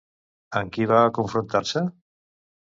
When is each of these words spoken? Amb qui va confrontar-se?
Amb 0.61 0.71
qui 0.77 0.87
va 0.91 1.01
confrontar-se? 1.19 1.85